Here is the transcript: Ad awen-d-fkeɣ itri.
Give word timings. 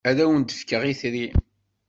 Ad 0.09 0.17
awen-d-fkeɣ 0.23 0.81
itri. 0.91 1.27